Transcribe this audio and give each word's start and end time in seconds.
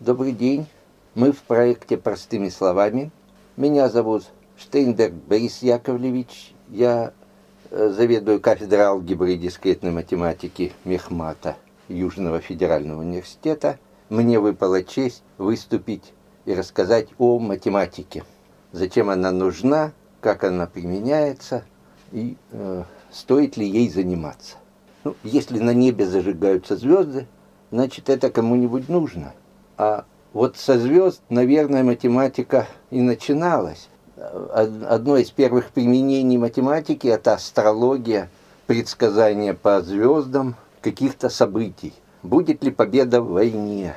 Добрый 0.00 0.32
день. 0.32 0.66
Мы 1.14 1.30
в 1.30 1.42
проекте 1.42 1.98
«Простыми 1.98 2.48
словами». 2.48 3.10
Меня 3.58 3.90
зовут 3.90 4.24
Штейнберг 4.56 5.12
Борис 5.12 5.60
Яковлевич. 5.60 6.54
Я 6.70 7.12
э, 7.70 7.90
заведую 7.90 8.40
кафедрой 8.40 8.84
алгебры 8.84 9.34
и 9.34 9.36
дискретной 9.36 9.90
математики 9.90 10.72
Мехмата 10.86 11.56
Южного 11.88 12.40
федерального 12.40 13.02
университета. 13.02 13.78
Мне 14.08 14.40
выпала 14.40 14.82
честь 14.82 15.22
выступить 15.36 16.14
и 16.46 16.54
рассказать 16.54 17.08
о 17.18 17.38
математике. 17.38 18.24
Зачем 18.72 19.10
она 19.10 19.32
нужна, 19.32 19.92
как 20.22 20.44
она 20.44 20.66
применяется 20.66 21.62
и 22.10 22.38
э, 22.52 22.84
стоит 23.10 23.58
ли 23.58 23.68
ей 23.68 23.90
заниматься. 23.90 24.56
Ну, 25.04 25.14
если 25.24 25.58
на 25.58 25.74
небе 25.74 26.06
зажигаются 26.06 26.74
звезды, 26.78 27.26
значит 27.70 28.08
это 28.08 28.30
кому-нибудь 28.30 28.88
нужно. 28.88 29.34
А 29.82 30.04
вот 30.34 30.58
со 30.58 30.78
звезд, 30.78 31.22
наверное, 31.30 31.82
математика 31.82 32.68
и 32.90 33.00
начиналась. 33.00 33.88
Одно 34.52 35.16
из 35.16 35.30
первых 35.30 35.70
применений 35.70 36.36
математики– 36.36 37.06
это 37.08 37.32
астрология, 37.32 38.28
предсказания 38.66 39.54
по 39.54 39.80
звездам 39.80 40.54
каких-то 40.82 41.30
событий. 41.30 41.94
Будет 42.22 42.62
ли 42.62 42.70
победа 42.70 43.22
в 43.22 43.30
войне? 43.30 43.96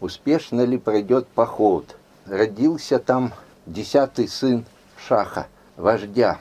Успешно 0.00 0.60
ли 0.60 0.78
пройдет 0.78 1.26
поход? 1.26 1.96
Родился 2.26 3.00
там 3.00 3.32
десятый 3.66 4.28
сын 4.28 4.64
Шаха, 4.96 5.48
вождя. 5.76 6.38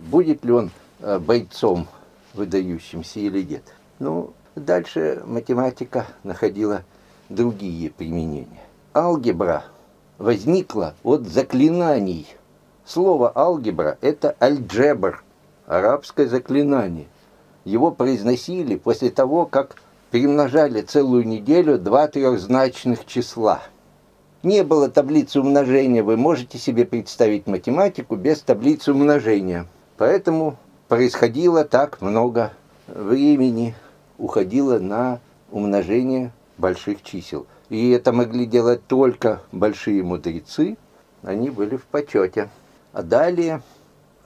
Будет 0.00 0.44
ли 0.44 0.50
он 0.50 0.72
э, 0.98 1.20
бойцом 1.20 1.86
выдающимся 2.34 3.20
или 3.20 3.42
нет? 3.42 3.62
Ну, 4.00 4.32
дальше 4.56 5.22
математика 5.26 6.06
находила 6.24 6.82
другие 7.28 7.90
применения. 7.90 8.62
Алгебра 8.94 9.64
возникла 10.18 10.94
от 11.02 11.26
заклинаний. 11.26 12.26
Слово 12.84 13.32
алгебра– 13.34 13.98
это 14.00 14.36
альджебр, 14.38 15.22
арабское 15.66 16.26
заклинание. 16.26 17.06
Его 17.64 17.90
произносили 17.90 18.76
после 18.76 19.10
того, 19.10 19.46
как 19.46 19.76
перемножали 20.10 20.82
целую 20.82 21.26
неделю 21.26 21.78
два 21.78 22.06
трехзначных 22.08 23.06
числа. 23.06 23.62
Не 24.42 24.64
было 24.64 24.88
таблицы 24.88 25.40
умножения, 25.40 26.02
вы 26.02 26.16
можете 26.16 26.58
себе 26.58 26.84
представить 26.84 27.46
математику 27.46 28.16
без 28.16 28.42
таблицы 28.42 28.92
умножения. 28.92 29.66
Поэтому 29.96 30.56
происходило 30.88 31.64
так 31.64 32.00
много 32.00 32.52
времени, 32.88 33.74
уходило 34.18 34.78
на 34.78 35.20
умножение 35.50 36.32
больших 36.62 37.02
чисел. 37.02 37.46
И 37.68 37.90
это 37.90 38.12
могли 38.12 38.46
делать 38.46 38.86
только 38.86 39.42
большие 39.50 40.02
мудрецы, 40.02 40.78
они 41.22 41.50
были 41.50 41.76
в 41.76 41.84
почете. 41.84 42.48
А 42.92 43.02
далее, 43.02 43.62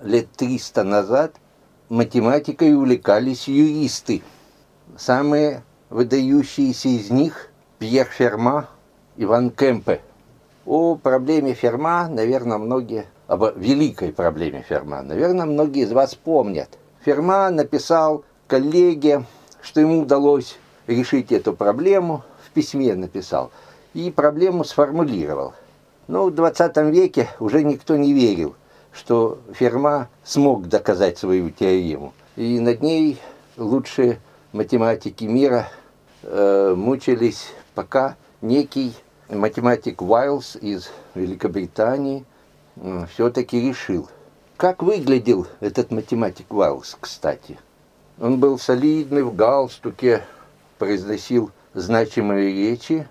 лет 0.00 0.28
300 0.36 0.84
назад, 0.84 1.34
математикой 1.88 2.74
увлекались 2.74 3.48
юристы. 3.48 4.22
Самые 4.96 5.64
выдающиеся 5.88 6.88
из 6.88 7.10
них 7.10 7.48
Пьер 7.78 8.06
Ферма, 8.06 8.68
Иван 9.16 9.50
Кемпе. 9.50 10.00
О 10.66 10.96
проблеме 10.96 11.54
Ферма, 11.54 12.08
наверное, 12.08 12.58
многие, 12.58 13.06
об 13.28 13.44
великой 13.56 14.12
проблеме 14.12 14.64
Ферма, 14.68 15.02
наверное, 15.02 15.46
многие 15.46 15.84
из 15.84 15.92
вас 15.92 16.14
помнят. 16.14 16.68
Ферма 17.04 17.50
написал 17.50 18.24
коллеге, 18.48 19.24
что 19.62 19.80
ему 19.80 20.02
удалось 20.02 20.58
решить 20.86 21.32
эту 21.32 21.52
проблему, 21.52 22.22
в 22.44 22.50
письме 22.50 22.94
написал, 22.94 23.50
и 23.94 24.10
проблему 24.10 24.64
сформулировал. 24.64 25.54
Но 26.08 26.26
в 26.26 26.34
20 26.34 26.76
веке 26.92 27.28
уже 27.40 27.64
никто 27.64 27.96
не 27.96 28.12
верил, 28.12 28.54
что 28.92 29.38
Ферма 29.52 30.08
смог 30.24 30.68
доказать 30.68 31.18
свою 31.18 31.50
теорему. 31.50 32.12
И 32.36 32.60
над 32.60 32.82
ней 32.82 33.20
лучшие 33.56 34.20
математики 34.52 35.24
мира 35.24 35.68
э, 36.22 36.74
мучились, 36.76 37.48
пока 37.74 38.16
некий 38.40 38.94
математик 39.28 40.02
Уайлс 40.02 40.56
из 40.56 40.90
Великобритании 41.14 42.24
э, 42.76 43.06
все-таки 43.12 43.60
решил. 43.60 44.08
Как 44.56 44.82
выглядел 44.82 45.46
этот 45.60 45.90
математик 45.90 46.52
Уайлс, 46.52 46.96
кстати? 46.98 47.58
Он 48.18 48.38
был 48.38 48.58
солидный, 48.58 49.22
в 49.22 49.34
галстуке, 49.34 50.22
произносил 50.78 51.50
значимые 51.74 52.52
речи. 52.52 53.06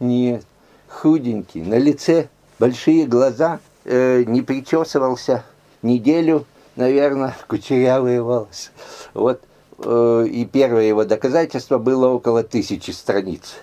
Нет, 0.00 0.44
худенький, 0.88 1.62
на 1.62 1.78
лице 1.78 2.28
большие 2.58 3.06
глаза, 3.06 3.60
э, 3.84 4.24
не 4.24 4.42
причесывался 4.42 5.44
неделю, 5.82 6.46
наверное, 6.76 7.36
кучерявые 7.46 8.22
волосы. 8.22 8.70
Вот 9.14 9.42
э, 9.78 10.26
и 10.30 10.44
первое 10.44 10.84
его 10.84 11.04
доказательство 11.04 11.78
было 11.78 12.08
около 12.08 12.42
тысячи 12.42 12.90
страниц. 12.90 13.56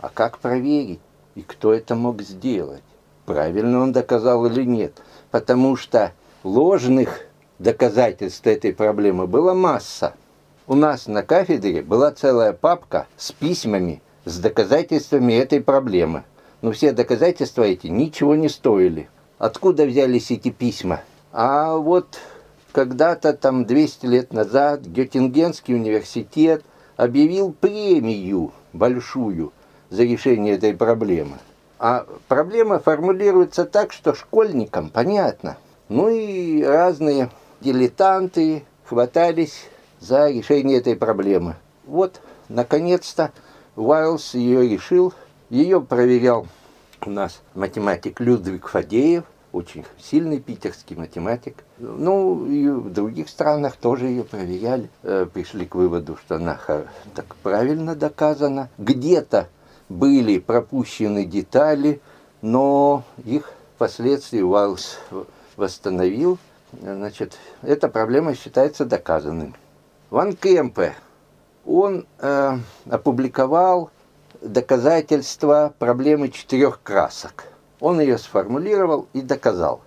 А 0.00 0.08
как 0.08 0.38
проверить? 0.38 1.00
И 1.34 1.42
кто 1.42 1.72
это 1.72 1.94
мог 1.94 2.22
сделать? 2.22 2.82
Правильно 3.26 3.80
он 3.80 3.92
доказал 3.92 4.46
или 4.46 4.64
нет? 4.64 5.02
Потому 5.30 5.76
что 5.76 6.12
ложных 6.44 7.20
доказательств 7.58 8.46
этой 8.46 8.72
проблемы 8.72 9.26
была 9.26 9.54
масса. 9.54 10.14
У 10.68 10.74
нас 10.74 11.06
на 11.06 11.22
кафедре 11.22 11.80
была 11.80 12.10
целая 12.10 12.52
папка 12.52 13.06
с 13.16 13.30
письмами, 13.30 14.02
с 14.24 14.40
доказательствами 14.40 15.34
этой 15.34 15.60
проблемы. 15.60 16.24
Но 16.60 16.72
все 16.72 16.90
доказательства 16.90 17.62
эти 17.62 17.86
ничего 17.86 18.34
не 18.34 18.48
стоили. 18.48 19.08
Откуда 19.38 19.86
взялись 19.86 20.32
эти 20.32 20.50
письма? 20.50 21.02
А 21.32 21.76
вот 21.76 22.18
когда-то 22.72 23.32
там 23.32 23.64
200 23.64 24.06
лет 24.06 24.32
назад 24.32 24.80
Геттингенский 24.80 25.72
университет 25.72 26.64
объявил 26.96 27.52
премию 27.52 28.50
большую 28.72 29.52
за 29.90 30.02
решение 30.02 30.54
этой 30.54 30.74
проблемы. 30.74 31.36
А 31.78 32.06
проблема 32.26 32.80
формулируется 32.80 33.66
так, 33.66 33.92
что 33.92 34.14
школьникам 34.14 34.90
понятно. 34.90 35.58
Ну 35.88 36.08
и 36.08 36.60
разные 36.64 37.30
дилетанты 37.60 38.64
хватались 38.84 39.68
за 40.00 40.30
решение 40.30 40.78
этой 40.78 40.96
проблемы. 40.96 41.56
Вот, 41.84 42.20
наконец-то, 42.48 43.32
Уайлс 43.76 44.34
ее 44.34 44.68
решил. 44.68 45.12
Ее 45.50 45.80
проверял 45.80 46.46
у 47.04 47.10
нас 47.10 47.40
математик 47.54 48.20
Людвиг 48.20 48.68
Фадеев, 48.68 49.24
очень 49.52 49.84
сильный 49.98 50.40
питерский 50.40 50.96
математик. 50.96 51.64
Ну, 51.78 52.46
и 52.46 52.68
в 52.68 52.92
других 52.92 53.28
странах 53.28 53.76
тоже 53.76 54.06
ее 54.06 54.24
проверяли. 54.24 54.90
Э, 55.02 55.26
пришли 55.32 55.66
к 55.66 55.74
выводу, 55.74 56.16
что 56.16 56.36
она 56.36 56.58
так 57.14 57.36
правильно 57.36 57.94
доказана. 57.94 58.68
Где-то 58.76 59.48
были 59.88 60.38
пропущены 60.38 61.24
детали, 61.24 62.00
но 62.42 63.04
их 63.24 63.52
впоследствии 63.76 64.42
Уайлс 64.42 64.98
восстановил. 65.56 66.38
Значит, 66.72 67.38
эта 67.62 67.88
проблема 67.88 68.34
считается 68.34 68.84
доказанным. 68.84 69.54
Ван 70.08 70.36
Кемпе, 70.36 70.94
он 71.66 72.06
э, 72.20 72.58
опубликовал 72.88 73.90
доказательства 74.40 75.74
проблемы 75.80 76.28
четырех 76.28 76.80
красок. 76.80 77.46
Он 77.80 78.00
ее 78.00 78.16
сформулировал 78.16 79.08
и 79.14 79.20
доказал. 79.20 79.80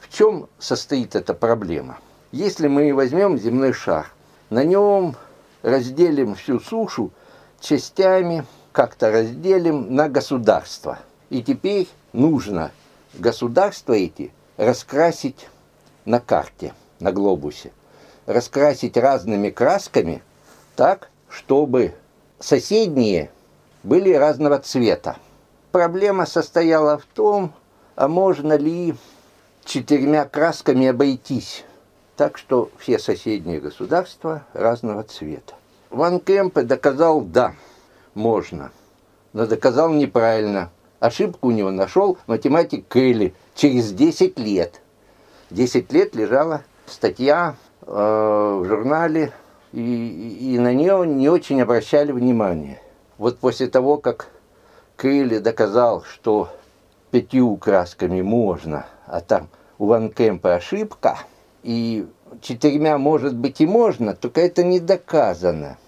В 0.00 0.14
чем 0.14 0.50
состоит 0.58 1.16
эта 1.16 1.32
проблема? 1.32 1.98
Если 2.30 2.68
мы 2.68 2.92
возьмем 2.92 3.38
земной 3.38 3.72
шар, 3.72 4.12
на 4.50 4.64
нем 4.64 5.16
разделим 5.62 6.34
всю 6.34 6.60
сушу 6.60 7.10
частями, 7.58 8.44
как-то 8.70 9.10
разделим 9.10 9.94
на 9.94 10.10
государства. 10.10 10.98
И 11.30 11.42
теперь 11.42 11.88
нужно 12.12 12.70
государства 13.14 13.94
эти 13.94 14.30
раскрасить 14.58 15.48
на 16.04 16.20
карте, 16.20 16.74
на 17.00 17.12
глобусе 17.12 17.72
раскрасить 18.26 18.96
разными 18.96 19.50
красками 19.50 20.22
так, 20.76 21.10
чтобы 21.28 21.94
соседние 22.38 23.30
были 23.82 24.12
разного 24.12 24.58
цвета. 24.58 25.16
Проблема 25.72 26.26
состояла 26.26 26.98
в 26.98 27.04
том, 27.04 27.52
а 27.96 28.08
можно 28.08 28.56
ли 28.56 28.94
четырьмя 29.64 30.24
красками 30.24 30.88
обойтись, 30.88 31.64
так 32.16 32.38
что 32.38 32.70
все 32.78 32.98
соседние 32.98 33.60
государства 33.60 34.44
разного 34.52 35.02
цвета. 35.02 35.54
Ван 35.90 36.20
Кемпе 36.20 36.62
доказал 36.62 37.20
«да, 37.20 37.54
можно», 38.14 38.70
но 39.32 39.46
доказал 39.46 39.90
неправильно. 39.90 40.70
Ошибку 41.00 41.48
у 41.48 41.50
него 41.50 41.70
нашел 41.70 42.18
математик 42.26 42.86
Келли 42.88 43.34
через 43.54 43.92
10 43.92 44.38
лет. 44.38 44.80
10 45.50 45.92
лет 45.92 46.14
лежала 46.14 46.62
статья 46.86 47.56
в 47.86 48.64
журнале, 48.64 49.32
и, 49.72 50.54
и 50.54 50.58
на 50.58 50.72
нее 50.72 51.06
не 51.06 51.28
очень 51.28 51.60
обращали 51.60 52.12
внимание. 52.12 52.80
Вот 53.18 53.38
после 53.38 53.66
того, 53.66 53.98
как 53.98 54.28
Крылья 54.96 55.40
доказал, 55.40 56.02
что 56.04 56.48
пятью 57.10 57.56
красками 57.56 58.22
можно, 58.22 58.86
а 59.06 59.20
там 59.20 59.48
у 59.78 59.86
Ван 59.86 60.10
Кемпа 60.10 60.54
ошибка, 60.54 61.18
и 61.62 62.06
четырьмя, 62.40 62.98
может 62.98 63.34
быть, 63.34 63.60
и 63.60 63.66
можно, 63.66 64.14
только 64.14 64.40
это 64.40 64.62
не 64.62 64.80
доказано. 64.80 65.78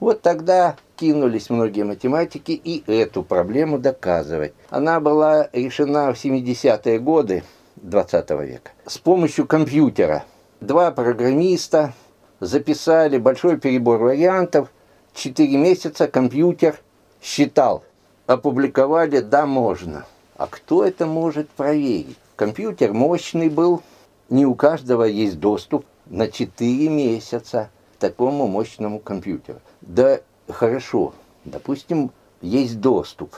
Вот 0.00 0.22
тогда 0.22 0.76
кинулись 0.96 1.50
многие 1.50 1.84
математики 1.84 2.52
и 2.52 2.84
эту 2.90 3.22
проблему 3.22 3.78
доказывать. 3.78 4.52
Она 4.70 5.00
была 5.00 5.48
решена 5.52 6.12
в 6.12 6.22
70-е 6.22 6.98
годы 6.98 7.44
20 7.76 8.30
века 8.30 8.70
с 8.86 8.98
помощью 8.98 9.46
компьютера. 9.46 10.24
Два 10.64 10.92
программиста 10.92 11.92
записали 12.40 13.18
большой 13.18 13.58
перебор 13.58 13.98
вариантов. 13.98 14.70
Четыре 15.12 15.58
месяца 15.58 16.08
компьютер 16.08 16.80
считал. 17.20 17.84
Опубликовали, 18.24 19.20
да, 19.20 19.44
можно. 19.44 20.06
А 20.38 20.46
кто 20.46 20.82
это 20.82 21.04
может 21.04 21.50
проверить? 21.50 22.16
Компьютер 22.34 22.94
мощный 22.94 23.50
был, 23.50 23.82
не 24.30 24.46
у 24.46 24.54
каждого 24.54 25.02
есть 25.02 25.38
доступ 25.38 25.84
на 26.06 26.28
4 26.28 26.88
месяца 26.88 27.68
к 27.98 28.00
такому 28.00 28.46
мощному 28.46 29.00
компьютеру. 29.00 29.60
Да 29.82 30.20
хорошо, 30.48 31.12
допустим, 31.44 32.10
есть 32.40 32.80
доступ. 32.80 33.36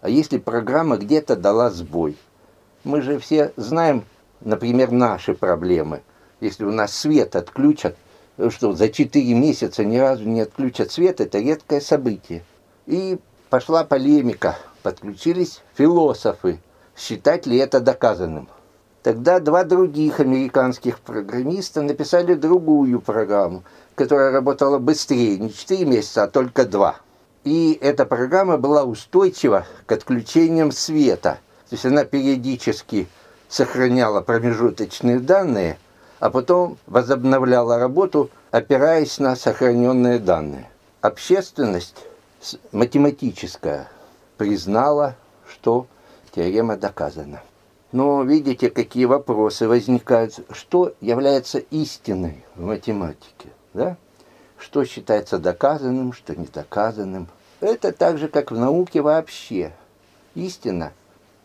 А 0.00 0.08
если 0.08 0.38
программа 0.38 0.96
где-то 0.96 1.36
дала 1.36 1.68
сбой? 1.68 2.16
Мы 2.84 3.02
же 3.02 3.18
все 3.18 3.52
знаем, 3.56 4.04
например, 4.40 4.92
наши 4.92 5.34
проблемы. 5.34 6.00
Если 6.44 6.64
у 6.64 6.70
нас 6.70 6.94
свет 6.94 7.36
отключат, 7.36 7.96
что 8.50 8.74
за 8.74 8.90
4 8.90 9.32
месяца 9.32 9.82
ни 9.82 9.96
разу 9.96 10.24
не 10.28 10.42
отключат 10.42 10.92
свет, 10.92 11.22
это 11.22 11.38
редкое 11.38 11.80
событие. 11.80 12.44
И 12.84 13.18
пошла 13.48 13.82
полемика, 13.82 14.58
подключились 14.82 15.62
философы, 15.74 16.60
считать 16.98 17.46
ли 17.46 17.56
это 17.56 17.80
доказанным. 17.80 18.50
Тогда 19.02 19.40
два 19.40 19.64
других 19.64 20.20
американских 20.20 21.00
программиста 21.00 21.80
написали 21.80 22.34
другую 22.34 23.00
программу, 23.00 23.64
которая 23.94 24.30
работала 24.30 24.78
быстрее, 24.78 25.38
не 25.38 25.50
4 25.50 25.86
месяца, 25.86 26.24
а 26.24 26.28
только 26.28 26.66
2. 26.66 26.94
И 27.44 27.78
эта 27.80 28.04
программа 28.04 28.58
была 28.58 28.84
устойчива 28.84 29.66
к 29.86 29.92
отключениям 29.92 30.72
света. 30.72 31.38
То 31.70 31.76
есть 31.76 31.86
она 31.86 32.04
периодически 32.04 33.08
сохраняла 33.48 34.20
промежуточные 34.20 35.20
данные, 35.20 35.78
а 36.24 36.30
потом 36.30 36.78
возобновляла 36.86 37.78
работу, 37.78 38.30
опираясь 38.50 39.18
на 39.18 39.36
сохраненные 39.36 40.18
данные. 40.18 40.70
Общественность 41.02 42.06
математическая 42.72 43.90
признала, 44.38 45.16
что 45.46 45.86
теорема 46.34 46.78
доказана. 46.78 47.42
Но 47.92 48.22
видите, 48.22 48.70
какие 48.70 49.04
вопросы 49.04 49.68
возникают. 49.68 50.40
Что 50.50 50.94
является 51.02 51.58
истиной 51.58 52.42
в 52.56 52.62
математике? 52.62 53.50
Да? 53.74 53.98
Что 54.56 54.86
считается 54.86 55.38
доказанным, 55.38 56.14
что 56.14 56.34
не 56.34 56.46
доказанным? 56.46 57.28
Это 57.60 57.92
так 57.92 58.16
же, 58.16 58.28
как 58.28 58.50
в 58.50 58.56
науке 58.56 59.02
вообще. 59.02 59.74
Истина 60.34 60.94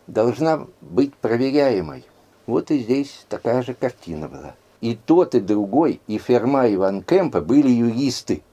должна 0.07 0.67
быть 0.79 1.13
проверяемой. 1.15 2.05
Вот 2.47 2.71
и 2.71 2.79
здесь 2.79 3.25
такая 3.27 3.61
же 3.61 3.73
картина 3.73 4.29
была. 4.29 4.55
И 4.81 4.95
тот, 4.95 5.35
и 5.35 5.39
другой, 5.39 6.01
и 6.07 6.17
Ферма, 6.17 6.67
и 6.67 6.77
Ван 6.77 7.03
Кемпа 7.03 7.41
были 7.41 7.69
юристы. 7.69 8.43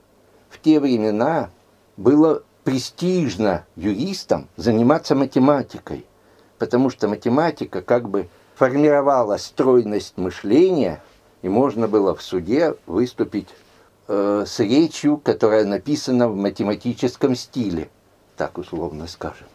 В 0.49 0.59
те 0.59 0.79
времена 0.79 1.49
было 1.95 2.43
престижно 2.63 3.65
юристам 3.75 4.47
заниматься 4.57 5.15
математикой– 5.15 6.05
потому 6.57 6.89
что 6.89 7.07
математика 7.07 7.81
как 7.81 8.09
бы 8.09 8.27
формировала 8.55 9.37
стройность 9.37 10.17
мышления, 10.17 11.01
и 11.41 11.49
можно 11.49 11.87
было 11.87 12.15
в 12.15 12.21
суде 12.21 12.75
выступить 12.85 13.47
э, 14.07 14.45
с 14.47 14.59
речью, 14.59 15.17
которая 15.17 15.65
написана 15.65 16.27
в 16.27 16.35
математическом 16.35 17.35
стиле, 17.35 17.89
так 18.35 18.57
условно 18.57 19.07
скажем. 19.07 19.47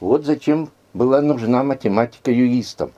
Вот 0.00 0.24
зачем 0.24 0.70
была 0.92 1.22
нужна 1.22 1.62
математика 1.62 2.30
юристам. 2.30 2.92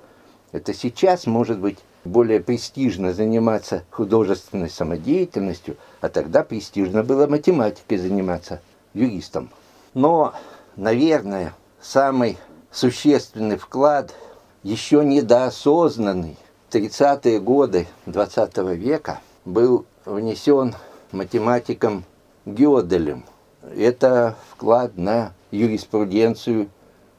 Это 0.52 0.74
сейчас, 0.74 1.26
может 1.26 1.58
быть, 1.58 1.78
более 2.06 2.40
престижно 2.40 3.12
заниматься 3.12 3.84
художественной 3.90 4.70
самодеятельностью, 4.70 5.76
а 6.00 6.08
тогда 6.08 6.42
престижно 6.42 7.02
было 7.02 7.26
математикой 7.26 7.98
заниматься 7.98 8.60
юристом. 8.94 9.50
Но, 9.94 10.34
наверное, 10.76 11.54
самый 11.80 12.38
существенный 12.70 13.56
вклад, 13.56 14.14
еще 14.62 15.04
недоосознанный, 15.04 16.36
в 16.68 16.74
30-е 16.74 17.40
годы 17.40 17.86
20 18.06 18.56
века 18.76 19.20
был 19.44 19.86
внесен 20.04 20.74
математиком 21.12 22.04
Гёделем. 22.44 23.24
Это 23.62 24.36
вклад 24.50 24.96
на 24.96 25.32
юриспруденцию 25.50 26.68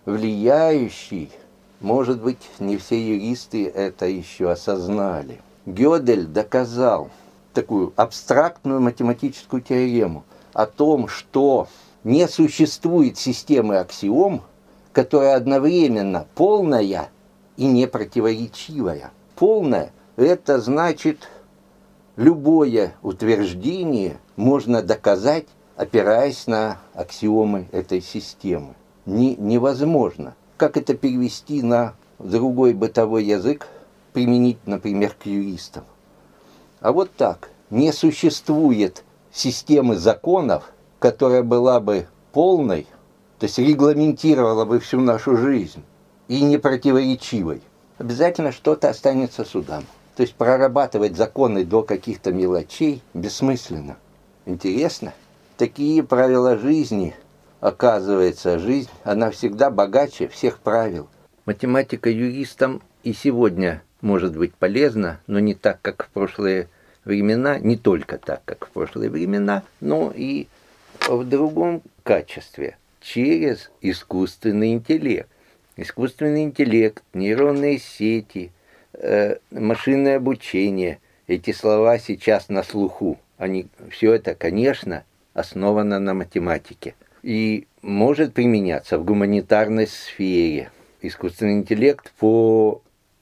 влияющий. 0.05 1.31
Может 1.79 2.21
быть, 2.21 2.41
не 2.59 2.77
все 2.77 2.99
юристы 2.99 3.67
это 3.67 4.07
еще 4.07 4.51
осознали. 4.51 5.41
Гёдель 5.65 6.25
доказал 6.25 7.09
такую 7.53 7.93
абстрактную 7.95 8.81
математическую 8.81 9.61
теорему 9.61 10.23
о 10.53 10.65
том, 10.65 11.07
что 11.07 11.67
не 12.03 12.27
существует 12.27 13.17
системы 13.17 13.77
аксиом, 13.77 14.41
которая 14.91 15.35
одновременно 15.35 16.25
полная 16.33 17.09
и 17.57 17.65
непротиворечивая. 17.65 19.11
Полная– 19.35 19.91
это 20.15 20.59
значит, 20.59 21.29
любое 22.15 22.95
утверждение 23.03 24.17
можно 24.35 24.81
доказать, 24.81 25.45
опираясь 25.75 26.47
на 26.47 26.79
аксиомы 26.95 27.67
этой 27.71 28.01
системы. 28.01 28.73
Не, 29.05 29.35
невозможно. 29.35 30.35
Как 30.57 30.75
это 30.75 30.95
перевести 30.95 31.61
на 31.61 31.93
другой 32.17 32.73
бытовой 32.73 33.23
язык, 33.23 33.67
применить, 34.11 34.57
например, 34.65 35.13
к 35.13 35.27
юристам? 35.27 35.83
А 36.81 36.91
вот 36.91 37.11
так. 37.15 37.51
Не 37.69 37.91
существует 37.91 39.03
системы 39.31 39.97
законов, 39.97 40.71
которая 40.99 41.43
была 41.43 41.79
бы 41.79 42.07
полной, 42.31 42.87
то 43.39 43.45
есть 43.45 43.59
регламентировала 43.59 44.65
бы 44.65 44.79
всю 44.79 45.01
нашу 45.01 45.35
жизнь 45.35 45.83
и 46.27 46.41
не 46.41 46.57
противоречивой, 46.57 47.61
обязательно 47.97 48.51
что-то 48.51 48.89
останется 48.89 49.43
судам. 49.43 49.83
То 50.15 50.23
есть 50.23 50.33
прорабатывать 50.33 51.17
законы 51.17 51.65
до 51.65 51.83
каких-то 51.83 52.31
мелочей 52.31 53.03
бессмысленно. 53.13 53.97
Интересно? 54.45 55.13
Такие 55.57 56.03
правила 56.03 56.57
жизни, 56.57 57.15
оказывается, 57.67 58.59
жизнь, 58.59 58.89
она 59.03 59.31
всегда 59.31 59.69
богаче 59.69 60.27
всех 60.27 60.59
правил. 60.59 61.07
Математика 61.45 62.09
юристам 62.09 62.81
и 63.03 63.13
сегодня 63.13 63.81
может 64.01 64.37
быть 64.37 64.53
полезна, 64.53 65.19
но 65.27 65.39
не 65.39 65.53
так, 65.53 65.79
как 65.81 66.05
в 66.05 66.09
прошлые 66.09 66.67
времена, 67.05 67.59
не 67.59 67.77
только 67.77 68.17
так, 68.17 68.41
как 68.45 68.67
в 68.67 68.71
прошлые 68.71 69.09
времена, 69.09 69.63
но 69.79 70.11
и 70.15 70.47
в 71.07 71.23
другом 71.23 71.81
качестве– 72.03 72.77
через 73.07 73.71
искусственный 73.81 74.73
интеллект. 74.73 75.29
Искусственный 75.77 76.43
интеллект, 76.43 77.03
нейронные 77.13 77.79
сети, 77.79 78.51
э, 78.93 79.37
машинное 79.51 80.17
обучение. 80.17 80.99
Эти 81.27 81.51
слова 81.51 81.99
сейчас 81.99 82.49
на 82.49 82.63
слуху. 82.63 83.17
Они, 83.37 83.67
все 83.89 84.13
это, 84.13 84.35
конечно, 84.35 85.03
основано 85.33 85.99
на 85.99 86.13
математике. 86.13 86.95
И 87.27 87.67
может 87.81 88.33
применяться 88.33 88.97
в 88.97 89.03
гуманитарной 89.03 89.85
сфере. 89.85 90.71
Искусственный 91.01 91.55
интеллект 91.55 92.13
по 92.19 92.81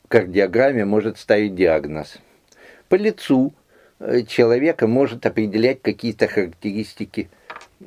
кардиограмме 0.10 0.86
может 0.86 1.18
ставить 1.18 1.56
диагноз. 1.56 2.20
По 2.88 2.94
лицу 2.94 3.52
э, 3.98 4.22
человека 4.28 4.86
может 4.86 5.26
определять 5.26 5.82
какие-то 5.82 6.28
характеристики 6.28 7.32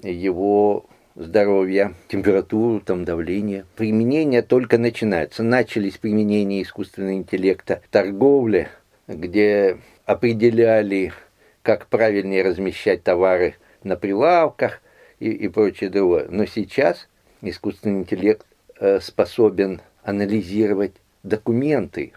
его 0.03 0.87
здоровья, 1.15 1.95
температуру, 2.09 2.81
там, 2.81 3.05
давление. 3.05 3.65
Применение 3.77 4.43
только 4.43 4.77
начинается. 4.77 5.45
Начались 5.45 5.99
применения 5.99 6.63
искусственного 6.63 7.15
интеллекта 7.15 7.81
в 7.85 7.93
торговле, 7.93 8.71
где 9.07 9.79
определяли, 10.05 11.13
как 11.63 11.87
правильнее 11.87 12.43
размещать 12.43 13.05
товары 13.05 13.55
на 13.85 13.95
прилавках 13.95 14.81
и, 15.21 15.31
и 15.31 15.49
прочее 15.49 15.91
другое. 15.91 16.27
Но 16.29 16.47
сейчас 16.47 17.09
искусственный 17.43 18.01
интеллект 18.01 18.47
э, 18.79 19.01
способен 19.01 19.81
анализировать 20.03 20.95
документы. 21.23 22.13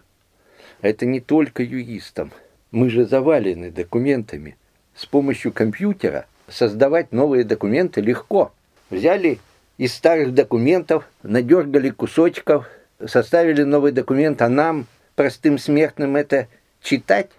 Это 0.82 1.06
не 1.06 1.20
только 1.20 1.64
юристам. 1.64 2.32
Мы 2.72 2.90
же 2.90 3.06
завалены 3.06 3.72
документами. 3.72 4.56
С 4.96 5.06
помощью 5.06 5.52
компьютера 5.52 6.26
создавать 6.48 7.12
новые 7.12 7.44
документы 7.44 8.02
легко– 8.02 8.52
взяли 8.92 9.40
из 9.78 9.94
старых 9.96 10.36
документов 10.36 11.10
надергали 11.24 11.90
кусочков, 11.90 12.70
составили 13.04 13.64
новый 13.64 13.92
документ, 13.92 14.42
а 14.44 14.50
нам, 14.50 14.86
простым 15.16 15.58
смертным, 15.58 16.16
это 16.16 16.48
читать, 16.82 17.30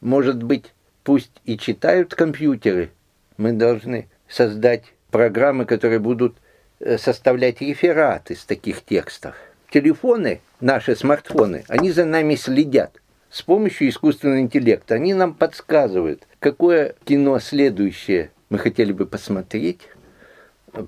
может 0.00 0.42
быть, 0.42 0.72
пусть 1.04 1.30
и 1.44 1.56
читают 1.56 2.14
компьютеры, 2.14 2.90
мы 3.36 3.52
должны 3.52 4.08
создать 4.26 4.82
программы, 5.12 5.64
которые 5.64 6.00
будут 6.00 6.36
э, 6.80 6.98
составлять 6.98 7.60
реферат 7.60 8.32
из 8.32 8.44
таких 8.44 8.84
текстов. 8.84 9.36
Телефоны, 9.70 10.40
наши 10.60 10.96
смартфоны, 10.96 11.64
они 11.68 11.92
за 11.92 12.04
нами 12.04 12.34
следят. 12.34 13.00
С 13.30 13.42
помощью 13.42 13.88
искусственного 13.88 14.40
интеллекта 14.40 14.96
они 14.96 15.14
нам 15.14 15.32
подсказывают, 15.34 16.26
какое 16.40 16.96
кино 17.04 17.38
следующее 17.38 18.30
мы 18.50 18.58
хотели 18.58 18.92
бы 18.92 19.06
посмотреть, 19.06 19.88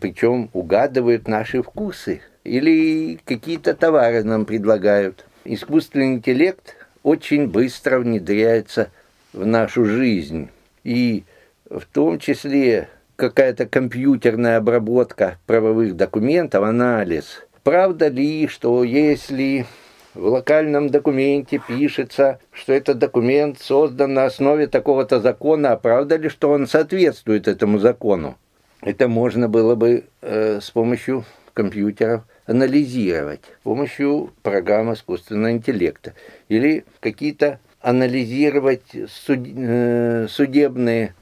причем 0.00 0.50
угадывают 0.52 1.28
наши 1.28 1.62
вкусы 1.62 2.20
или 2.42 3.18
какие-то 3.24 3.74
товары 3.74 4.24
нам 4.24 4.44
предлагают. 4.44 5.24
Искусственный 5.44 6.14
интеллект 6.14 6.76
очень 7.02 7.46
быстро 7.46 7.98
внедряется 7.98 8.90
в 9.32 9.46
нашу 9.46 9.84
жизнь. 9.84 10.50
И 10.84 11.24
в 11.68 11.84
том 11.86 12.18
числе 12.18 12.88
какая-то 13.16 13.66
компьютерная 13.66 14.58
обработка 14.58 15.38
правовых 15.46 15.96
документов, 15.96 16.64
анализ. 16.64 17.42
Правда 17.62 18.08
ли, 18.08 18.46
что 18.48 18.84
если 18.84 19.66
в 20.14 20.26
локальном 20.26 20.90
документе 20.90 21.60
пишется, 21.66 22.38
что 22.52 22.72
этот 22.72 22.98
документ 22.98 23.58
создан 23.60 24.14
на 24.14 24.26
основе 24.26 24.66
такого-то 24.66 25.20
закона, 25.20 25.72
а 25.72 25.76
правда 25.76 26.16
ли, 26.16 26.28
что 26.28 26.50
он 26.50 26.66
соответствует 26.66 27.48
этому 27.48 27.78
закону? 27.78 28.36
Это 28.80 29.08
можно 29.08 29.48
было 29.48 29.74
бы 29.74 30.04
э, 30.20 30.60
с 30.60 30.70
помощью 30.70 31.24
компьютеров 31.54 32.22
анализировать, 32.46 33.40
с 33.60 33.62
помощью 33.62 34.32
программ 34.42 34.92
искусственного 34.92 35.52
интеллекта. 35.52 36.12
Или 36.48 36.84
какие-то 37.00 37.60
анализировать 37.80 38.82
суд, 39.08 39.38
э, 39.56 40.26
судебные 40.28 41.14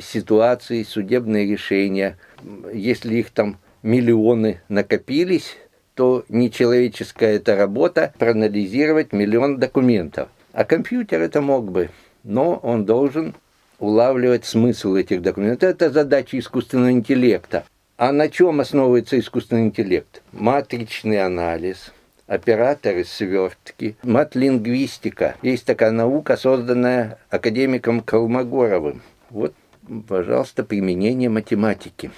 ситуации, 0.00 0.82
судебные 0.82 1.46
решения. 1.46 2.16
Если 2.72 3.16
их 3.16 3.30
там 3.30 3.58
миллионы 3.82 4.60
накопились, 4.68 5.56
то 5.94 6.24
нечеловеческая 6.28 7.36
эта 7.36 7.56
работа 7.56 8.12
проанализировать 8.18 9.12
миллион 9.12 9.58
документов. 9.58 10.28
А 10.52 10.64
компьютер 10.64 11.20
это 11.20 11.40
мог 11.40 11.70
бы, 11.70 11.90
но 12.24 12.54
он 12.54 12.84
должен 12.84 13.34
улавливать 13.78 14.44
смысл 14.44 14.94
этих 14.94 15.22
документов. 15.22 15.70
Это 15.70 15.90
задача 15.90 16.38
искусственного 16.38 16.92
интеллекта. 16.92 17.64
А 17.96 18.12
на 18.12 18.28
чем 18.28 18.60
основывается 18.60 19.18
искусственный 19.18 19.62
интеллект? 19.62 20.22
Матричный 20.32 21.24
анализ, 21.24 21.92
операторы 22.28 23.04
свертки, 23.04 23.96
матлингвистика. 24.04 25.34
Есть 25.42 25.64
такая 25.64 25.90
наука, 25.90 26.36
созданная 26.36 27.18
академиком 27.28 28.00
Колмогоровым. 28.00 29.02
Вот, 29.30 29.54
пожалуйста, 30.06 30.64
применение 30.64 31.28
математики. 31.28 32.10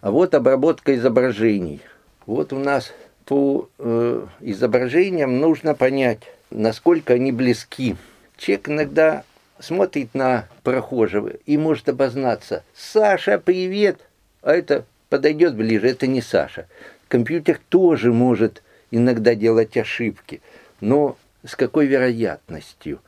А 0.00 0.10
вот 0.10 0.34
обработка 0.34 0.94
изображений. 0.94 1.80
Вот 2.26 2.52
у 2.52 2.58
нас 2.58 2.92
по 3.24 3.68
э, 3.78 4.26
изображениям 4.40 5.38
нужно 5.38 5.74
понять, 5.74 6.20
насколько 6.50 7.14
они 7.14 7.32
близки. 7.32 7.96
Человек 8.36 8.68
иногда 8.68 9.24
смотрит 9.58 10.14
на 10.14 10.48
прохожего 10.62 11.32
и 11.46 11.56
может 11.56 11.88
обознаться. 11.88 12.64
Саша, 12.74 13.38
привет! 13.38 14.00
А 14.42 14.52
это 14.52 14.84
подойдет 15.08 15.54
ближе, 15.54 15.88
это 15.88 16.06
не 16.06 16.22
Саша. 16.22 16.66
Компьютер 17.08 17.60
тоже 17.68 18.12
может 18.12 18.62
иногда 18.90 19.34
делать 19.34 19.76
ошибки, 19.76 20.40
но 20.80 21.16
с 21.44 21.56
какой 21.56 21.86
вероятностью? 21.86 23.00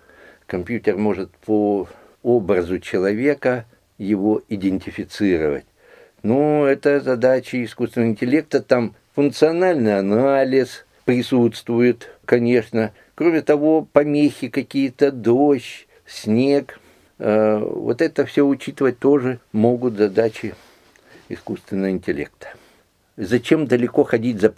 Компьютер 0.46 0.96
может 0.96 1.30
по 1.30 1.88
образу 2.22 2.78
человека 2.78 3.66
его 3.98 4.42
идентифицировать. 4.48 5.64
Ну, 6.22 6.64
это 6.64 7.00
задача 7.00 7.62
искусственного 7.64 8.10
интеллекта, 8.10 8.60
там 8.60 8.94
функциональный 9.14 9.98
анализ 9.98 10.84
присутствует, 11.04 12.10
конечно. 12.24 12.92
Кроме 13.14 13.42
того, 13.42 13.86
помехи 13.92 14.48
какие-то, 14.48 15.10
дождь, 15.10 15.86
снег. 16.06 16.78
Э, 17.18 17.58
вот 17.58 18.00
это 18.02 18.24
все 18.24 18.46
учитывать 18.46 18.98
тоже 18.98 19.40
могут 19.52 19.96
задачи 19.96 20.54
искусственного 21.28 21.90
интеллекта. 21.90 22.48
Зачем 23.16 23.66
далеко 23.66 24.04
ходить 24.04 24.40
за, 24.40 24.52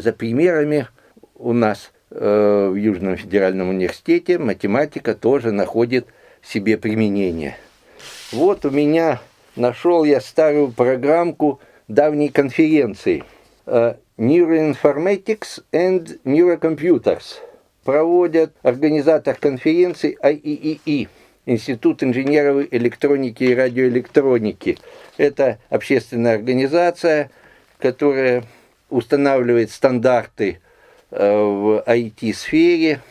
за 0.00 0.12
примерами? 0.12 0.86
У 1.34 1.52
нас 1.52 1.92
э, 2.10 2.68
в 2.70 2.74
Южном 2.74 3.16
федеральном 3.16 3.68
университете 3.68 4.38
математика 4.38 5.14
тоже 5.14 5.52
находит 5.52 6.06
себе 6.42 6.76
применение. 6.76 7.56
Вот 8.32 8.64
у 8.64 8.70
меня 8.70 9.20
нашел 9.56 10.04
я 10.04 10.20
старую 10.20 10.72
программку 10.72 11.60
давней 11.88 12.28
конференции– 12.28 13.24
Э, 13.70 13.96
Neuroinformatics 14.16 15.62
and 15.72 16.18
Neurocomputers 16.24 17.36
проводят 17.84 18.54
организатор 18.62 19.36
конференции 19.36 20.16
IEEE, 20.22 21.08
Институт 21.44 22.02
инженеров 22.02 22.66
электроники 22.70 23.44
и 23.44 23.54
радиоэлектроники. 23.54 24.78
Это 25.18 25.58
общественная 25.68 26.34
организация, 26.34 27.30
которая 27.78 28.44
устанавливает 28.88 29.70
стандарты 29.70 30.60
э, 31.10 31.30
в 31.30 31.84
IT-сфере 31.86 33.02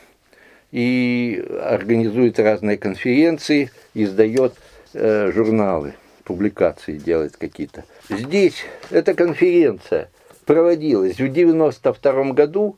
и 0.71 1.43
организует 1.62 2.39
разные 2.39 2.77
конференции, 2.77 3.71
издает 3.93 4.53
э, 4.93 5.31
журналы, 5.33 5.93
публикации 6.24 6.97
делает 6.97 7.38
какие-то. 7.38 7.86
Здесь 8.09 8.65
эта 8.91 9.13
конференция– 9.13 10.09
проводилась 10.47 11.17
в 11.17 11.19
1992 11.19 12.31
году 12.31 12.77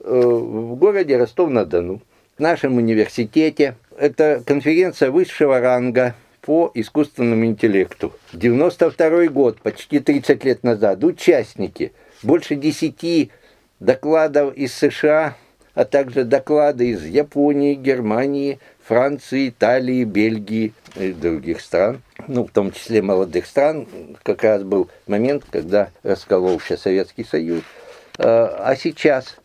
э, 0.00 0.04
в 0.04 0.74
городе 0.74 1.16
Ростов-на-Дону, 1.16 2.02
в 2.36 2.40
нашем 2.40 2.76
университете. 2.76 3.76
Это 3.96 4.42
конференция 4.44 5.10
высшего 5.10 5.60
ранга 5.60 6.14
по 6.42 6.70
искусственному 6.74 7.46
интеллекту. 7.46 8.12
92 8.32 9.26
год, 9.28 9.60
почти 9.60 10.00
30 10.00 10.44
лет 10.44 10.62
назад, 10.64 11.02
участники, 11.04 11.92
больше 12.22 12.56
10 12.56 13.30
докладов 13.80 14.54
из 14.54 14.74
США, 14.74 15.36
а 15.78 15.84
также 15.84 16.24
доклады 16.24 16.88
из 16.88 17.04
Японии, 17.04 17.74
Германии, 17.74 18.58
Франции, 18.82 19.50
Италии, 19.50 20.02
Бельгии 20.02 20.74
и 20.96 21.12
других 21.12 21.60
стран, 21.60 22.02
ну, 22.26 22.44
в 22.44 22.50
том 22.50 22.72
числе 22.72 23.00
молодых 23.00 23.46
стран, 23.46 23.86
как 24.24 24.42
раз 24.42 24.64
был 24.64 24.88
момент, 25.06 25.44
когда 25.48 25.90
раскололся 26.02 26.76
Советский 26.76 27.22
Союз. 27.22 27.62
А, 28.18 28.60
а 28.64 28.74
сейчас 28.74 29.36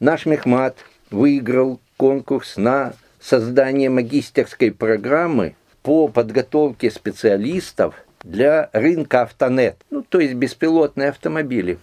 наш 0.00 0.26
Мехмат 0.26 0.76
выиграл 1.10 1.80
конкурс 1.96 2.58
на 2.58 2.92
создание 3.18 3.88
магистерской 3.88 4.72
программы 4.72 5.54
по 5.82 6.08
подготовке 6.08 6.90
специалистов 6.90 7.94
для 8.22 8.68
рынка 8.74 9.22
автонет, 9.22 9.78
ну, 9.88 10.02
то 10.06 10.20
есть 10.20 10.34
беспилотные 10.34 11.08
автомобили. 11.08 11.78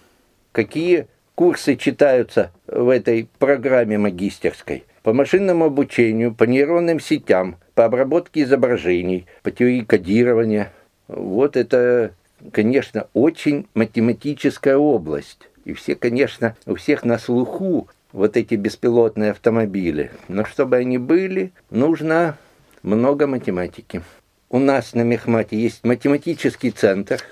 Какие 0.52 1.08
курсы 1.38 1.76
читаются 1.76 2.50
в 2.66 2.88
этой 2.88 3.28
программе 3.38 3.96
магистерской? 3.96 4.82
по 5.04 5.12
машинному 5.12 5.66
обучению, 5.66 6.34
по 6.34 6.44
нейронным 6.44 6.98
сетям, 6.98 7.56
по 7.74 7.84
обработке 7.84 8.42
изображений, 8.42 9.26
по 9.42 9.52
теории 9.52 9.82
кодирования. 9.82 10.72
Вот 11.06 11.56
это, 11.56 12.12
конечно, 12.50 13.06
очень 13.14 13.68
математическая 13.74 14.76
область. 14.76 15.48
И 15.64 15.72
все, 15.74 15.94
конечно, 15.94 16.56
у 16.66 16.74
всех 16.74 17.04
на 17.04 17.18
слуху 17.18 17.88
вот 18.12 18.36
эти 18.36 18.56
беспилотные 18.56 19.30
автомобили. 19.30 20.10
Но 20.26 20.44
чтобы 20.44 20.76
они 20.76 20.98
были, 20.98 21.52
нужно 21.70 22.36
много 22.82 23.28
математики. 23.28 24.02
У 24.50 24.58
нас 24.58 24.92
на 24.92 25.02
Мехмате 25.02 25.56
есть 25.56 25.84
математический 25.84 26.70
центр, 26.70 27.22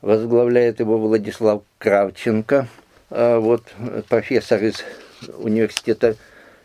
возглавляет 0.00 0.80
его 0.80 0.98
Владислав 0.98 1.62
Кравченко, 1.78 2.66
вот 3.10 3.64
профессор 4.08 4.62
из 4.62 4.84
университета 5.38 6.16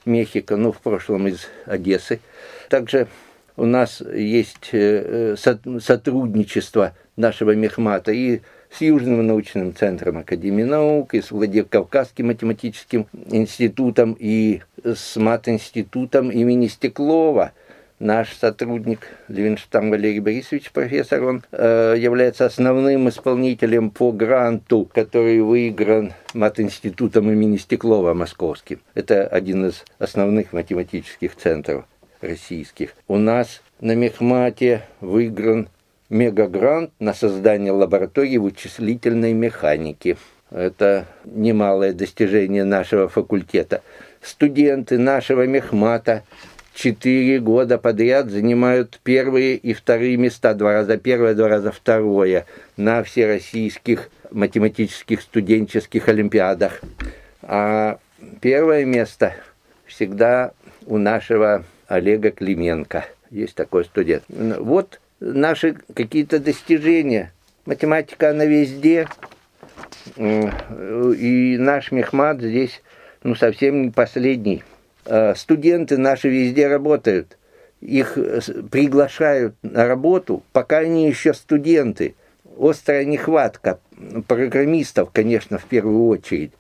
Мехико, 0.06 0.56
ну, 0.56 0.72
в 0.72 0.78
прошлом 0.78 1.28
из 1.28 1.48
Одессы. 1.66 2.20
Также 2.70 3.08
у 3.58 3.66
нас 3.66 4.02
есть 4.02 4.70
э, 4.72 5.36
сотрудничество 5.38 6.96
нашего 7.16 7.56
Мехмата 7.56 8.12
и 8.12 8.42
с 8.70 8.82
Южным 8.82 9.26
научным 9.26 9.74
центром 9.74 10.18
Академии 10.18 10.64
наук, 10.64 11.14
и 11.14 11.22
с 11.22 11.32
Владикавказским 11.32 12.28
математическим 12.28 13.08
институтом, 13.32 14.16
и 14.20 14.62
с 14.84 15.16
мат-институтом 15.16 16.30
имени 16.30 16.68
Стеклова. 16.68 17.54
Наш 18.00 18.36
сотрудник 18.36 19.08
Левинштам 19.28 19.90
Валерий 19.90 20.20
Борисович, 20.20 20.72
профессор, 20.72 21.24
он 21.24 21.44
э, 21.52 21.96
является 21.98 22.46
основным 22.46 23.10
исполнителем 23.10 23.90
по 23.90 24.12
гранту, 24.12 24.90
который 24.94 25.42
выигран 25.42 26.14
Мат-институтом 26.34 27.32
имени 27.32 27.58
Стеклова 27.58 28.14
московским. 28.14 28.80
Это 28.94 29.26
один 29.28 29.66
из 29.68 29.86
основных 30.00 30.54
математических 30.54 31.36
центров 31.36 31.86
российских. 32.22 32.94
У 33.08 33.18
нас 33.18 33.62
на 33.80 33.96
Мехмате 33.96 34.84
выигран 35.02 35.70
мегагрант 36.10 36.92
на 37.00 37.14
создание 37.14 37.72
лаборатории 37.72 38.38
вычислительной 38.38 39.34
механики. 39.34 40.18
Это 40.52 41.06
немалое 41.26 41.94
достижение 41.94 42.64
нашего 42.64 43.08
факультета. 43.10 43.82
Студенты 44.22 44.98
нашего 44.98 45.46
мехмата 45.46 46.24
четыре 46.76 47.40
года 47.40 47.78
подряд 47.78 48.30
занимают 48.30 49.00
первые 49.04 49.56
и 49.56 49.74
вторые 49.74 50.18
места, 50.18 50.54
два 50.54 50.74
раза 50.74 50.98
первое, 50.98 51.34
два 51.34 51.48
раза 51.48 51.72
второе, 51.72 52.46
на 52.78 53.02
всероссийских 53.02 54.10
математических 54.30 55.22
студенческих 55.22 56.08
олимпиадах. 56.10 56.82
А 57.42 57.98
первое 58.42 58.86
место 58.86 59.34
всегда 59.86 60.52
у 60.86 60.98
нашего 60.98 61.64
Олега 61.88 62.32
Клименко. 62.32 63.06
Есть 63.32 63.56
такой 63.56 63.86
студент. 63.86 64.24
Вот 64.28 65.00
наши 65.20 65.78
какие-то 65.96 66.40
достижения. 66.40 67.32
Математика, 67.66 68.32
она 68.32 68.46
везде. 68.46 69.08
И 70.18 71.58
наш 71.58 71.92
мехмат 71.92 72.42
здесь 72.42 72.82
ну, 73.24 73.34
совсем 73.34 73.82
не 73.82 73.90
последний. 73.90 74.64
Э, 75.06 75.36
студенты 75.36 75.98
наши 75.98 76.30
везде 76.30 76.68
работают. 76.68 77.38
Их 77.82 78.18
э, 78.18 78.42
приглашают 78.72 79.56
на 79.62 79.86
работу, 79.88 80.44
пока 80.52 80.80
они 80.80 81.08
еще 81.08 81.34
студенты. 81.34 82.16
Острая 82.58 83.06
нехватка 83.06 83.80
программистов, 84.28 85.10
конечно, 85.12 85.58
в 85.58 85.66
первую 85.66 86.08
очередь. 86.08 86.52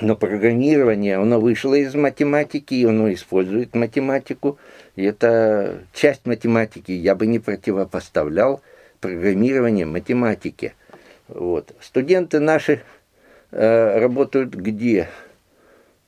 Но 0.00 0.16
программирование, 0.16 1.18
оно 1.18 1.38
вышло 1.38 1.74
из 1.74 1.94
математики, 1.94 2.74
и 2.74 2.84
оно 2.86 3.12
использует 3.12 3.74
математику. 3.74 4.58
И 4.96 5.04
это 5.04 5.82
часть 5.92 6.26
математики. 6.26 6.92
Я 6.92 7.14
бы 7.14 7.26
не 7.26 7.38
противопоставлял 7.38 8.62
программирование 9.00 9.86
математике. 9.86 10.74
Вот. 11.28 11.74
Студенты 11.80 12.40
наши 12.40 12.82
э, 13.50 13.98
работают 13.98 14.54
где? 14.54 15.08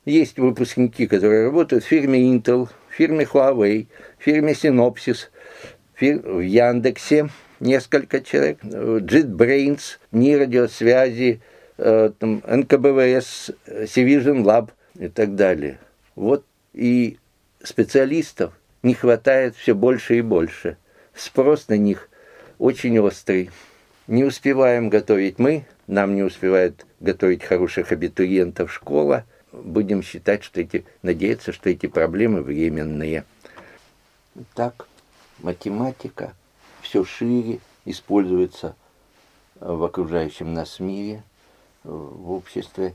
Есть 0.05 0.39
выпускники, 0.39 1.07
которые 1.07 1.47
работают 1.47 1.85
в 1.85 1.87
фирме 1.87 2.21
Intel, 2.21 2.69
в 2.89 2.95
фирме 2.95 3.25
Huawei, 3.25 3.87
в 4.19 4.23
фирме 4.23 4.53
Synopsys, 4.53 5.29
в 5.99 6.41
Яндексе 6.41 7.31
несколько 7.61 8.21
человек, 8.21 8.59
JetBrains, 8.63 9.99
НИ 10.13 10.37
радиосвязи, 10.37 11.41
э, 11.79 12.11
там, 12.19 12.43
НКБВС, 12.47 13.53
Civision 13.67 14.43
Lab 14.43 14.71
и 14.99 15.09
так 15.09 15.37
далее. 15.37 15.79
Вот 16.17 16.45
и 16.75 17.17
специалистов 17.63 18.53
не 18.83 18.93
хватает 18.93 19.57
все 19.57 19.75
больше 19.75 20.19
и 20.19 20.21
больше. 20.21 20.77
Спрос 21.15 21.69
на 21.69 21.79
них 21.79 22.11
очень 22.59 22.99
острый. 22.99 23.51
Не 24.07 24.25
успеваем 24.25 24.91
готовить 24.91 25.39
мы, 25.39 25.65
нам 25.87 26.15
не 26.15 26.23
успевает 26.23 26.85
готовить 27.01 27.43
хороших 27.43 27.91
абитуриентов 27.91 28.71
школа– 28.71 29.25
будем 29.63 30.03
считать, 30.03 30.43
что 30.43 30.61
эти, 30.61 30.85
надеяться, 31.03 31.53
что 31.53 31.71
эти 31.71 31.87
проблемы 31.87 32.43
временные. 32.43 33.25
Так, 34.55 34.89
математика 35.39 36.35
все 36.83 37.05
шире 37.05 37.61
используется 37.85 38.75
в 39.61 39.85
окружающем 39.85 40.53
нас 40.53 40.81
мире, 40.81 41.23
в 41.85 42.33
обществе, 42.33 42.95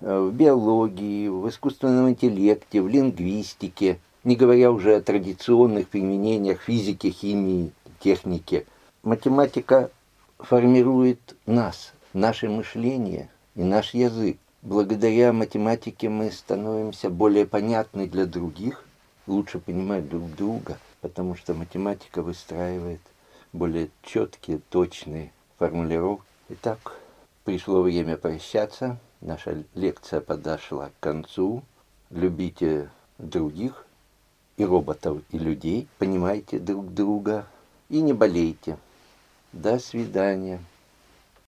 в 0.00 0.30
биологии, 0.30 1.28
в 1.28 1.48
искусственном 1.48 2.10
интеллекте, 2.10 2.80
в 2.80 2.88
лингвистике, 2.88 3.98
не 4.24 4.36
говоря 4.36 4.70
уже 4.70 4.96
о 4.96 5.00
традиционных 5.00 5.88
применениях 5.88 6.60
физики, 6.60 7.10
химии, 7.10 7.72
техники. 7.98 8.66
Математика 9.02 9.90
формирует 10.38 11.36
нас, 11.46 11.92
наше 12.12 12.48
мышление 12.48 13.28
и 13.54 13.62
наш 13.62 13.94
язык. 13.94 14.38
Благодаря 14.62 15.32
математике 15.32 16.08
мы 16.10 16.30
становимся 16.30 17.08
более 17.08 17.46
понятны 17.46 18.06
для 18.06 18.26
других, 18.26 18.84
лучше 19.26 19.58
понимать 19.58 20.08
друг 20.08 20.34
друга, 20.34 20.78
потому 21.00 21.34
что 21.34 21.54
математика 21.54 22.22
выстраивает 22.22 23.00
более 23.54 23.88
четкие, 24.02 24.60
точные 24.68 25.32
формулировки. 25.58 26.26
Итак, 26.50 26.94
пришло 27.44 27.80
время 27.80 28.18
прощаться. 28.18 28.98
Наша 29.22 29.64
лекция 29.74 30.20
подошла 30.20 30.88
к 30.88 31.00
концу. 31.00 31.62
Любите 32.10 32.90
других, 33.18 33.86
и 34.60 34.64
роботов, 34.64 35.22
и 35.30 35.38
людей. 35.38 35.88
Понимайте 35.96 36.58
друг 36.58 36.92
друга 36.92 37.46
и 37.88 38.02
не 38.02 38.12
болейте. 38.12 38.76
До 39.52 39.78
свидания. 39.78 40.60